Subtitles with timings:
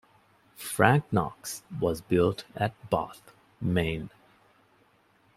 [0.55, 4.09] "Frank Knox" was built at Bath, Maine.